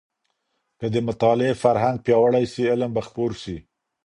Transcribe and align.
که 0.79 0.85
د 0.93 0.95
مطالعې 1.07 1.53
فرهنګ 1.63 1.97
پياوړی 2.05 2.45
سي 2.53 2.63
علم 2.73 2.91
به 2.95 3.01
خپور 3.07 3.31
سي. 3.43 3.57